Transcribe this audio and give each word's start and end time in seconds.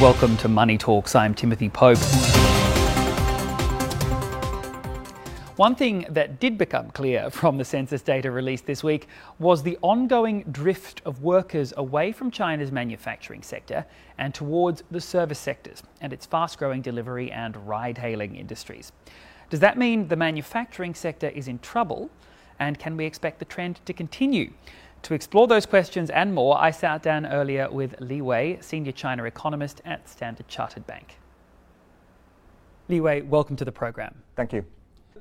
Welcome 0.00 0.36
to 0.38 0.48
Money 0.48 0.76
Talks. 0.76 1.14
I'm 1.14 1.34
Timothy 1.34 1.68
Pope. 1.68 1.98
One 5.56 5.76
thing 5.76 6.04
that 6.10 6.40
did 6.40 6.58
become 6.58 6.90
clear 6.90 7.30
from 7.30 7.58
the 7.58 7.64
census 7.64 8.02
data 8.02 8.32
released 8.32 8.66
this 8.66 8.82
week 8.82 9.06
was 9.38 9.62
the 9.62 9.78
ongoing 9.82 10.42
drift 10.50 11.00
of 11.06 11.22
workers 11.22 11.72
away 11.76 12.10
from 12.10 12.32
China's 12.32 12.72
manufacturing 12.72 13.40
sector 13.42 13.86
and 14.18 14.34
towards 14.34 14.82
the 14.90 15.00
service 15.00 15.38
sectors 15.38 15.80
and 16.00 16.12
its 16.12 16.26
fast 16.26 16.58
growing 16.58 16.82
delivery 16.82 17.30
and 17.30 17.56
ride 17.66 17.96
hailing 17.96 18.34
industries. 18.34 18.90
Does 19.48 19.60
that 19.60 19.78
mean 19.78 20.08
the 20.08 20.16
manufacturing 20.16 20.94
sector 20.94 21.28
is 21.28 21.46
in 21.46 21.60
trouble? 21.60 22.10
And 22.58 22.80
can 22.80 22.96
we 22.96 23.04
expect 23.04 23.38
the 23.38 23.44
trend 23.44 23.80
to 23.86 23.92
continue? 23.92 24.52
To 25.04 25.12
explore 25.12 25.46
those 25.46 25.66
questions 25.66 26.08
and 26.08 26.34
more, 26.34 26.58
I 26.58 26.70
sat 26.70 27.02
down 27.02 27.26
earlier 27.26 27.70
with 27.70 27.94
Li 28.00 28.22
Wei, 28.22 28.56
senior 28.62 28.92
China 28.92 29.24
economist 29.24 29.82
at 29.84 30.08
Standard 30.08 30.48
Chartered 30.48 30.86
Bank. 30.86 31.18
Li 32.88 33.02
Wei, 33.02 33.20
welcome 33.20 33.54
to 33.56 33.66
the 33.66 33.72
program. 33.72 34.22
Thank 34.34 34.54
you. 34.54 34.64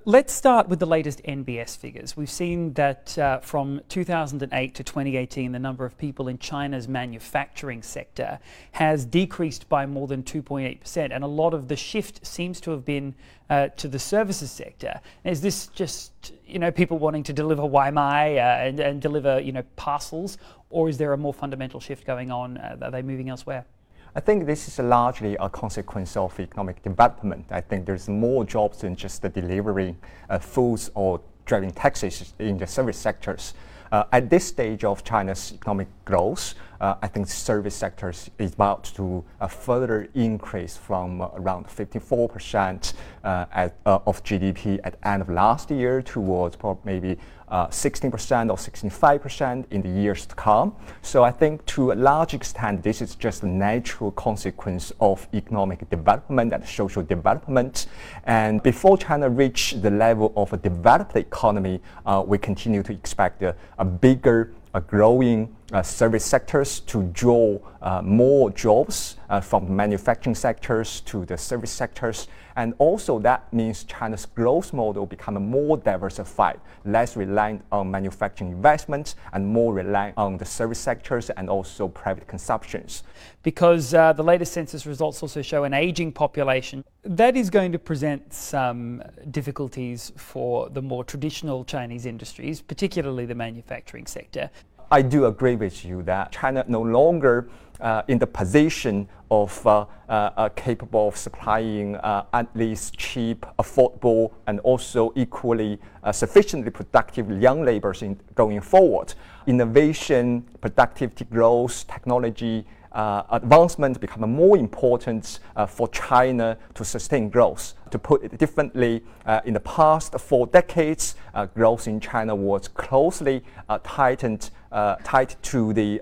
Let's 0.06 0.34
start 0.34 0.68
with 0.68 0.80
the 0.80 0.86
latest 0.86 1.22
NBS 1.24 1.78
figures. 1.78 2.18
We've 2.18 2.30
seen 2.30 2.74
that 2.74 3.18
uh, 3.18 3.40
from 3.40 3.80
2008 3.88 4.76
to 4.76 4.84
2018, 4.84 5.52
the 5.52 5.60
number 5.60 5.86
of 5.86 5.98
people 5.98 6.28
in 6.28 6.40
China's 6.40 6.88
manufacturing 6.88 7.82
sector 7.82 8.40
has 8.74 9.06
decreased 9.06 9.70
by 9.70 9.86
more 9.86 10.08
than 10.08 10.24
2.8%, 10.24 11.12
and 11.14 11.24
a 11.24 11.28
lot 11.28 11.54
of 11.54 11.68
the 11.68 11.76
shift 11.76 12.26
seems 12.26 12.60
to 12.62 12.72
have 12.72 12.84
been 12.84 13.14
uh, 13.50 13.68
to 13.78 13.88
the 13.88 14.00
services 14.00 14.52
sector. 14.52 15.00
Is 15.24 15.42
this 15.42 15.68
just 15.68 16.34
you 16.46 16.60
know 16.60 16.72
people 16.72 16.98
wanting 16.98 17.24
to 17.24 17.34
deliver 17.34 17.62
Waimai 17.62 18.38
uh, 18.38 18.68
and, 18.68 18.80
and, 18.80 19.02
deliver 19.02 19.40
you 19.40 19.52
know 19.52 19.64
parcels, 19.76 20.38
or 20.70 20.90
is 20.90 20.98
there 20.98 21.14
a 21.14 21.18
more 21.18 21.34
fundamental 21.34 21.80
shift 21.80 22.06
going 22.06 22.32
on? 22.32 22.58
Uh, 22.58 22.78
are 22.82 22.92
they 22.92 23.04
moving 23.04 23.30
elsewhere? 23.30 23.66
I 24.16 24.20
think 24.20 24.46
this 24.46 24.68
is 24.68 24.78
largely 24.78 25.36
a 25.40 25.50
consequence 25.50 26.16
of 26.16 26.40
economic 26.40 26.84
development. 26.84 27.46
I 27.50 27.62
think 27.62 27.88
there's 27.88 28.08
more 28.08 28.46
jobs 28.46 28.82
than 28.82 28.96
just 28.96 29.24
the 29.24 29.30
delivering 29.30 29.98
uh, 30.30 30.38
foods 30.38 30.92
or 30.94 31.20
driving 31.46 31.72
taxis 31.72 32.32
in 32.38 32.60
the 32.60 32.68
service 32.68 32.98
sectors. 32.98 33.56
Uh, 33.92 34.04
at 34.12 34.30
this 34.30 34.46
stage 34.46 34.84
of 34.84 35.04
China's 35.04 35.54
economic 35.54 35.88
growth, 36.06 36.54
uh, 36.80 36.96
I 37.02 37.08
think 37.08 37.28
service 37.28 37.76
sectors 37.76 38.30
is 38.38 38.54
about 38.54 38.84
to 38.96 39.24
uh, 39.42 39.48
further 39.48 40.08
increase 40.14 40.78
from 40.78 41.22
around 41.22 41.68
54% 41.68 42.94
uh, 42.94 42.98
at, 43.24 43.76
uh, 43.86 44.00
of 44.06 44.24
GDP 44.24 44.80
at 44.84 44.98
end 45.04 45.22
of 45.22 45.30
last 45.30 45.72
year 45.72 46.02
towards 46.02 46.58
maybe 46.84 47.18
16% 47.52 48.50
or 48.50 48.58
65% 48.58 49.66
in 49.70 49.82
the 49.84 49.90
years 49.90 50.26
to 50.26 50.34
come. 50.34 50.76
So 51.04 51.24
I 51.24 51.30
think 51.30 51.64
to 51.68 51.92
a 51.92 51.94
large 51.94 52.34
extent, 52.34 52.82
this 52.82 53.00
is 53.00 53.16
just 53.16 53.44
a 53.44 53.48
natural 53.48 54.12
consequence 54.12 54.92
of 55.00 55.28
economic 55.36 55.88
development 55.90 56.52
and 56.52 56.66
social 56.66 57.04
development. 57.04 57.86
And 58.24 58.64
before 58.64 58.98
China 58.98 59.30
reach 59.30 59.76
the 59.82 59.92
level 59.92 60.34
of 60.36 60.52
a 60.52 60.58
developed 60.58 61.16
economy, 61.16 61.80
we 62.26 62.40
continue 62.40 62.82
to 62.82 62.92
expect 62.92 63.44
a, 63.44 63.56
a 63.78 63.86
bigger 63.86 64.52
a 64.74 64.82
growing 64.82 65.44
uh, 65.44 65.63
service 65.82 66.24
sectors 66.24 66.82
to 66.82 67.04
draw 67.14 67.58
uh, 67.82 68.02
more 68.04 68.52
jobs 68.52 69.18
uh, 69.30 69.42
from 69.42 69.76
manufacturing 69.76 70.36
sectors 70.36 71.02
to 71.02 71.26
the 71.26 71.38
service 71.38 71.72
sectors. 71.72 72.28
And 72.56 72.76
also 72.78 73.18
that 73.20 73.52
means 73.52 73.84
China's 73.84 74.28
growth 74.28 74.74
model 74.74 75.08
become 75.08 75.34
more 75.50 75.78
diversified, 75.78 76.60
less 76.86 77.18
reliant 77.18 77.64
on 77.72 77.90
manufacturing 77.90 78.52
investments 78.52 79.16
and 79.34 79.48
more 79.48 79.74
reliant 79.74 80.18
on 80.18 80.38
the 80.38 80.46
service 80.46 80.78
sectors 80.78 81.32
and 81.32 81.50
also 81.50 81.88
private 81.88 82.28
consumptions. 82.28 83.04
Because 83.42 83.94
uh, 83.94 84.14
the 84.14 84.24
latest 84.24 84.54
census 84.54 84.86
results 84.86 85.24
also 85.24 85.42
show 85.42 85.64
an 85.64 85.74
aging 85.74 86.12
population. 86.12 86.84
That 87.04 87.36
is 87.36 87.50
going 87.50 87.72
to 87.72 87.80
present 87.80 88.32
some 88.32 89.02
difficulties 89.32 90.12
for 90.16 90.70
the 90.70 90.82
more 90.82 91.04
traditional 91.04 91.66
Chinese 91.66 92.06
industries, 92.06 92.62
particularly 92.62 93.26
the 93.26 93.36
manufacturing 93.36 94.06
sector. 94.06 94.52
I 94.94 95.02
do 95.02 95.26
agree 95.26 95.56
with 95.56 95.84
you 95.84 96.04
that 96.04 96.32
China 96.32 96.64
no 96.68 96.80
longer 96.84 97.50
uh, 97.82 98.04
in 98.08 98.20
the 98.20 98.28
position 98.28 99.10
of 99.32 99.66
uh, 99.66 99.88
uh, 100.08 100.50
capable 100.50 101.08
of 101.08 101.18
supplying 101.18 101.96
uh, 101.96 102.26
at 102.32 102.56
least 102.56 102.96
cheap, 102.96 103.44
affordable, 103.58 104.34
and 104.46 104.60
also 104.60 105.12
equally 105.16 105.80
uh, 106.04 106.12
sufficiently 106.12 106.70
productive 106.70 107.42
young 107.42 107.66
laborers 107.66 108.04
in 108.04 108.20
going 108.36 108.62
forward. 108.62 109.16
Innovation, 109.48 110.44
productivity 110.62 111.26
growth, 111.26 111.88
technology 111.88 112.64
uh, 112.94 113.24
advancement 113.32 114.00
become 114.00 114.32
more 114.32 114.58
important 114.58 115.40
uh, 115.56 115.66
for 115.66 115.88
China 115.90 116.58
to 116.74 116.86
sustain 116.86 117.30
growth. 117.30 117.74
To 117.92 118.00
put 118.00 118.24
it 118.24 118.38
differently, 118.38 119.04
uh, 119.26 119.42
in 119.46 119.54
the 119.54 119.60
past 119.60 120.20
four 120.20 120.48
decades, 120.48 121.16
uh, 121.34 121.46
growth 121.48 121.88
in 121.88 122.00
China 122.00 122.36
was 122.36 122.68
closely 122.68 123.44
uh, 123.70 123.80
tightened, 123.84 124.50
uh, 124.72 124.96
tied 125.04 125.36
to 125.44 125.74
the 125.74 126.02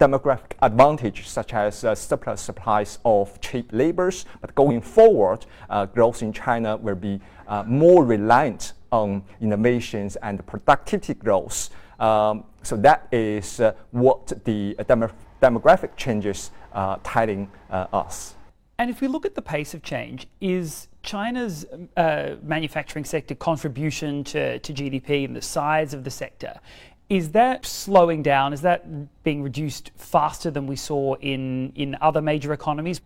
demographic 0.00 0.52
advantage 0.60 1.28
such 1.28 1.54
as 1.54 1.84
uh, 1.84 1.94
surplus 1.94 2.40
supplies 2.40 2.98
of 3.04 3.40
cheap 3.40 3.70
labors. 3.72 4.26
But 4.40 4.54
going 4.54 4.80
forward, 4.80 5.46
growth 5.94 6.22
in 6.22 6.32
China 6.32 6.76
will 6.76 6.96
be 6.96 7.20
more 7.66 8.04
reliant 8.04 8.72
on 8.94 9.24
innovations 9.40 10.16
and 10.16 10.44
productivity 10.46 11.14
growth. 11.14 11.70
Um, 11.98 12.44
so 12.62 12.76
that 12.76 13.08
is 13.12 13.60
what 13.90 14.32
the 14.44 14.74
demographic 14.80 15.14
demographic 15.44 15.94
changes 15.96 16.50
uh, 16.72 16.96
telling 17.04 17.50
uh, 17.70 17.86
us. 17.92 18.34
And 18.78 18.90
if 18.90 19.00
we 19.00 19.08
look 19.08 19.26
at 19.26 19.34
the 19.34 19.42
pace 19.42 19.74
of 19.74 19.82
change, 19.82 20.26
is 20.40 20.88
China's 21.02 21.66
uh, 21.96 22.36
manufacturing 22.42 23.04
sector 23.04 23.34
contribution 23.34 24.24
to, 24.24 24.58
to 24.58 24.72
GDP 24.72 25.24
and 25.26 25.36
the 25.36 25.42
size 25.42 25.94
of 25.94 26.02
the 26.02 26.10
sector, 26.10 26.58
is 27.10 27.30
that 27.32 27.66
slowing 27.66 28.22
down? 28.22 28.52
Is 28.52 28.62
that 28.62 29.22
being 29.22 29.42
reduced 29.42 29.90
faster 29.96 30.50
than 30.50 30.66
we 30.66 30.76
saw 30.76 31.14
in, 31.16 31.72
in 31.76 31.96
other 32.00 32.22
major 32.22 32.52
economies? 32.52 33.02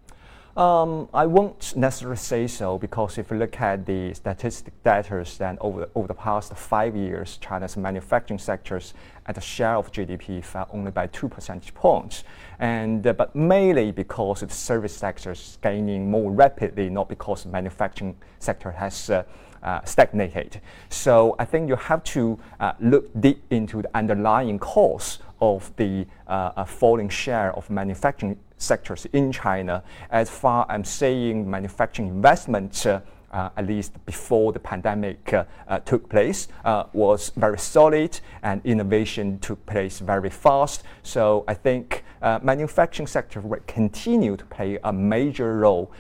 Um, 0.59 1.09
I 1.15 1.25
won't 1.25 1.77
necessarily 1.77 2.17
say 2.17 2.49
so 2.49 2.79
because 2.79 3.17
if 3.17 3.31
you 3.31 3.37
look 3.37 3.61
at 3.61 3.87
the 3.87 4.13
statistic 4.13 4.75
data, 4.83 5.25
then 5.39 5.57
over, 5.61 5.89
over 5.95 6.09
the 6.09 6.15
past 6.15 6.53
five 6.57 6.97
years, 6.97 7.37
China's 7.37 7.77
manufacturing 7.77 8.41
sectors 8.41 8.93
at 9.27 9.39
a 9.39 9.41
share 9.41 9.77
of 9.77 9.93
GDP 9.93 10.43
fell 10.45 10.69
only 10.73 10.91
by 10.91 11.07
two 11.07 11.29
percentage 11.29 11.73
points. 11.75 12.25
And, 12.59 13.07
uh, 13.07 13.13
but 13.13 13.37
mainly 13.37 13.93
because 13.93 14.41
the 14.41 14.49
service 14.49 14.97
sector 14.97 15.31
is 15.31 15.59
gaining 15.63 16.11
more 16.11 16.33
rapidly, 16.33 16.91
not 16.91 17.09
because 17.09 17.45
the 17.45 17.51
manufacturing 17.51 18.17
sector 18.41 18.73
has 18.73 19.11
uh, 19.11 19.23
uh, 19.63 19.81
stagnated. 19.85 20.61
So 20.89 21.37
I 21.39 21.45
think 21.45 21.69
you 21.69 21.77
have 21.77 22.03
to 22.05 22.39
uh, 22.61 22.73
look 22.81 23.09
deep 23.21 23.43
into 23.51 23.83
the 23.83 23.91
underlying 23.97 24.59
cause 24.59 25.19
of 25.41 25.73
the 25.77 26.07
uh, 26.27 26.65
falling 26.65 27.09
share 27.09 27.55
of 27.55 27.71
manufacturing 27.71 28.39
sectors 28.57 29.07
in 29.13 29.33
China. 29.33 29.83
As 30.11 30.29
far 30.29 30.65
as 30.69 30.75
I'm 30.75 30.85
saying, 30.85 31.49
manufacturing 31.49 32.09
investment. 32.09 32.87
Uh, 32.87 33.01
uh, 33.31 33.51
at 33.57 33.67
least 33.67 33.93
before 34.07 34.53
the 34.53 34.59
pandemic 34.59 35.33
uh, 35.33 35.45
uh, 35.69 35.79
took 35.81 36.09
place, 36.09 36.49
uh, 36.65 36.85
was 36.93 37.31
very 37.37 37.59
solid 37.59 38.19
and 38.43 38.61
innovation 38.65 39.39
took 39.41 39.65
place 39.67 39.99
very 39.99 40.31
fast. 40.31 40.83
So 41.03 41.45
I 41.47 41.55
think 41.55 42.05
uh, 42.23 42.39
manufacturing 42.43 43.07
sector 43.07 43.41
will 43.41 43.61
continue 43.67 44.37
to 44.37 44.45
play 44.47 44.79
a 44.83 44.93
major 44.93 45.59
role 45.59 45.93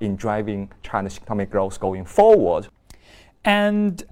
in 0.00 0.16
driving 0.16 0.70
China's 0.82 1.18
economic 1.18 1.50
growth 1.50 1.80
going 1.80 2.04
forward. 2.04 2.68
And 3.46 4.02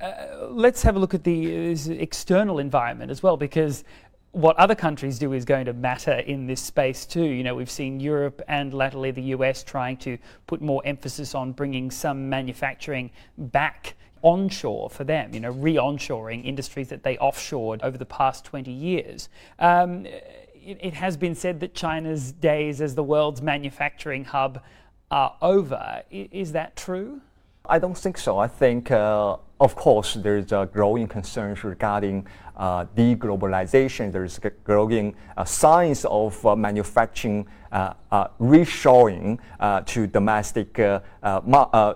let's 0.49 0.83
have 0.83 0.95
a 0.95 0.99
look 0.99 1.13
at 1.13 1.25
the 1.25 1.73
external 2.01 2.61
environment 2.61 3.11
as 3.11 3.23
well, 3.23 3.37
because 3.37 3.83
what 4.31 4.57
other 4.57 4.77
countries 4.77 5.19
do 5.19 5.33
is 5.33 5.45
going 5.45 5.65
to 5.67 5.73
matter 5.73 6.13
in 6.13 6.47
this 6.47 6.61
space 6.61 7.05
too. 7.05 7.25
You 7.25 7.43
know, 7.43 7.55
we've 7.55 7.71
seen 7.71 7.99
Europe 7.99 8.43
and 8.47 8.73
latterly 8.73 9.11
the 9.11 9.23
US 9.23 9.65
trying 9.65 9.97
to 9.99 10.19
put 10.47 10.63
more 10.63 10.83
emphasis 10.85 11.35
on 11.35 11.53
bringing 11.53 11.91
some 11.91 12.29
manufacturing 12.29 13.11
back 13.37 13.97
onshore 14.23 14.89
for 14.89 15.03
them, 15.03 15.35
you 15.35 15.41
know, 15.41 15.51
re-onshoring 15.51 16.45
industries 16.45 16.89
that 16.89 17.03
they 17.03 17.17
offshored 17.17 17.83
over 17.83 17.99
the 17.99 18.07
past 18.07 18.45
20 18.45 18.71
years. 18.71 19.29
Um, 19.59 20.07
it, 20.07 20.79
it 20.81 20.95
has 20.95 21.17
been 21.17 21.35
said 21.35 21.59
that 21.61 21.75
China's 21.75 22.31
days 22.31 22.81
as 22.81 22.95
the 22.95 23.03
world's 23.03 23.43
manufacturing 23.43 24.25
hub 24.25 24.63
are 25.11 25.37
over. 25.43 25.75
I, 25.75 26.05
is 26.11 26.53
that 26.53 26.77
true? 26.77 27.21
I 27.67 27.79
don't 27.79 27.97
think 27.97 28.19
so. 28.19 28.37
I 28.37 28.47
think, 28.47 28.91
uh, 28.91 29.39
of 29.59 29.75
course, 29.75 30.15
there's 30.15 30.53
a 30.53 30.69
growing 30.71 31.09
concerns 31.09 31.65
regarding 31.65 32.27
uh, 32.59 32.85
deglobalization. 32.95 34.13
There's 34.13 34.39
growing 34.65 35.17
uh, 35.35 35.45
signs 35.45 36.05
of 36.05 36.45
uh, 36.45 36.55
manufacturing 36.57 37.47
uh, 37.73 37.95
uh, 38.13 38.29
reshoring 38.39 39.39
uh, 39.61 39.81
to 39.81 40.07
domestic, 40.07 40.77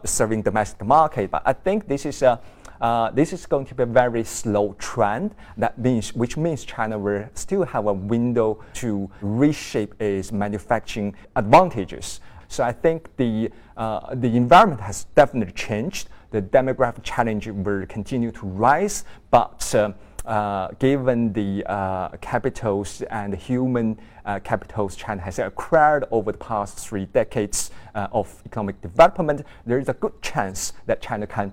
serving 0.04 0.42
domestic 0.42 0.86
market. 0.86 1.30
But 1.30 1.42
I 1.44 1.52
think 1.52 1.86
this 1.86 2.06
is 2.06 2.22
a 2.22 2.40
this 3.14 3.34
is 3.34 3.44
going 3.44 3.66
to 3.66 3.74
be 3.74 3.82
a 3.82 3.86
very 3.86 4.24
slow 4.24 4.74
trend. 4.78 5.34
That 5.58 5.78
means, 5.78 6.14
which 6.14 6.38
means 6.38 6.64
China 6.64 6.98
will 6.98 7.28
still 7.34 7.64
have 7.64 7.86
a 7.86 7.92
window 7.92 8.64
to 8.74 9.10
reshape 9.20 10.00
its 10.00 10.32
manufacturing 10.32 11.14
advantages. 11.36 12.20
So 12.48 12.64
I 12.64 12.72
think 12.72 13.14
the, 13.16 13.50
uh, 13.76 14.14
the 14.14 14.36
environment 14.36 14.80
has 14.80 15.04
definitely 15.14 15.52
changed. 15.52 16.08
The 16.30 16.42
demographic 16.42 17.04
challenge 17.04 17.46
will 17.46 17.86
continue 17.86 18.30
to 18.32 18.46
rise, 18.46 19.04
but 19.30 19.74
uh, 19.74 19.92
uh, 20.28 20.68
given 20.78 21.32
the 21.32 21.64
uh, 21.66 22.08
capitals 22.20 23.02
and 23.10 23.34
human 23.34 23.98
uh, 24.26 24.38
capitals 24.40 24.94
China 24.94 25.22
has 25.22 25.38
acquired 25.38 26.04
over 26.10 26.32
the 26.32 26.38
past 26.38 26.78
three 26.78 27.06
decades 27.06 27.70
uh, 27.94 28.08
of 28.12 28.42
economic 28.44 28.80
development, 28.82 29.42
there 29.64 29.78
is 29.78 29.88
a 29.88 29.94
good 29.94 30.20
chance 30.20 30.74
that 30.84 31.00
China 31.00 31.26
can 31.26 31.52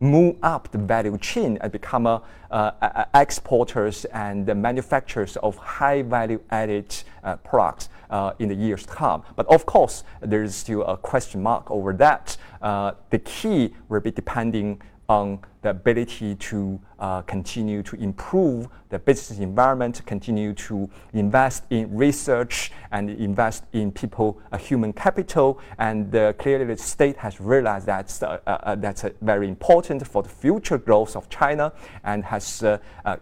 move 0.00 0.36
up 0.42 0.70
the 0.70 0.78
value 0.78 1.16
chain 1.18 1.58
and 1.60 1.72
become 1.72 2.06
uh, 2.06 3.04
exporters 3.14 4.04
and 4.06 4.46
manufacturers 4.46 5.36
of 5.38 5.56
high 5.56 6.02
value 6.02 6.40
added 6.50 6.94
uh, 7.24 7.36
products 7.36 7.88
uh, 8.10 8.32
in 8.38 8.48
the 8.48 8.54
years 8.54 8.86
to 8.86 8.92
come. 8.92 9.22
But 9.36 9.46
of 9.46 9.66
course, 9.66 10.04
there 10.20 10.42
is 10.42 10.54
still 10.54 10.82
a 10.84 10.96
question 10.96 11.42
mark 11.42 11.70
over 11.70 11.92
that. 11.94 12.36
Uh, 12.62 12.92
the 13.10 13.18
key 13.18 13.74
will 13.88 14.00
be 14.00 14.10
depending 14.10 14.80
on 15.08 15.38
the 15.62 15.70
ability 15.70 16.34
to 16.34 16.78
uh, 16.98 17.22
continue 17.22 17.82
to 17.82 17.96
improve 17.96 18.68
the 18.90 18.98
business 18.98 19.38
environment, 19.38 20.02
continue 20.04 20.52
to 20.52 20.88
invest 21.14 21.64
in 21.70 21.94
research 21.96 22.70
and 22.92 23.08
invest 23.08 23.64
in 23.72 23.90
people, 23.90 24.38
uh, 24.52 24.58
human 24.58 24.92
capital. 24.92 25.60
And 25.78 26.14
uh, 26.14 26.34
clearly, 26.34 26.66
the 26.66 26.76
state 26.76 27.16
has 27.16 27.40
realized 27.40 27.86
that's, 27.86 28.22
uh, 28.22 28.38
uh, 28.46 28.58
uh, 28.62 28.74
that's 28.74 29.02
very 29.22 29.48
important 29.48 30.06
for 30.06 30.22
the 30.22 30.28
future 30.28 30.76
growth 30.76 31.16
of 31.16 31.30
China 31.30 31.72
and 32.04 32.22
has 32.24 32.62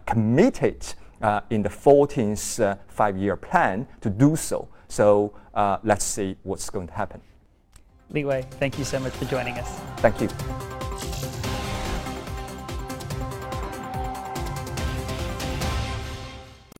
committed 0.05 0.85
in 1.49 1.61
the 1.61 1.69
14th 1.69 2.77
five 2.89 3.17
year 3.17 3.37
plan 3.37 3.87
to 4.01 4.09
do 4.09 4.35
so. 4.35 4.67
So 4.89 5.33
let's 5.83 6.03
see 6.03 6.35
what's 6.43 6.69
going 6.69 6.87
to 6.87 6.93
happen. 6.93 7.21
Li 8.09 8.25
Wei, 8.25 8.41
thank 8.59 8.77
you 8.77 8.83
so 8.83 8.99
much 8.99 9.13
for 9.13 9.25
joining 9.25 9.57
us. 9.57 9.79
Thank 9.97 10.19
you. 10.21 10.27